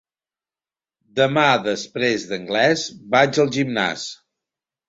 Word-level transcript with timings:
Demà 1.19 1.43
després 1.67 2.27
d'anglès 2.31 2.89
vaig 3.17 3.41
al 3.45 3.55
gimnàs. 3.59 4.09